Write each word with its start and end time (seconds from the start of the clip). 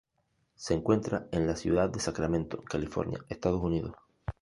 Se 0.55 0.73
encuentra 0.73 1.27
en 1.31 1.45
la 1.45 1.55
ciudad 1.55 1.87
de 1.87 1.99
Sacramento, 1.99 2.63
California, 2.63 3.19
Estados 3.29 3.61
Unidos. 3.61 3.93